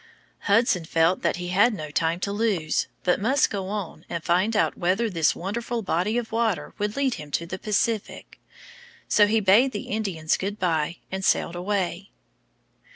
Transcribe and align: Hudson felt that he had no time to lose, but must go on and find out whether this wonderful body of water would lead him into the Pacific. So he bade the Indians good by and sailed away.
Hudson 0.39 0.85
felt 0.85 1.21
that 1.21 1.35
he 1.35 1.49
had 1.49 1.75
no 1.75 1.91
time 1.91 2.19
to 2.21 2.31
lose, 2.31 2.87
but 3.03 3.21
must 3.21 3.51
go 3.51 3.67
on 3.69 4.03
and 4.09 4.23
find 4.23 4.55
out 4.55 4.75
whether 4.75 5.11
this 5.11 5.35
wonderful 5.35 5.83
body 5.83 6.17
of 6.17 6.31
water 6.31 6.73
would 6.79 6.95
lead 6.95 7.13
him 7.13 7.27
into 7.27 7.45
the 7.45 7.59
Pacific. 7.59 8.39
So 9.07 9.27
he 9.27 9.39
bade 9.39 9.73
the 9.73 9.89
Indians 9.89 10.37
good 10.37 10.57
by 10.57 10.97
and 11.11 11.23
sailed 11.23 11.55
away. 11.55 12.09